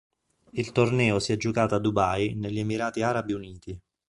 [0.53, 3.79] Il torneo si è giocato a Dubai negli Emirati Arabi Uniti.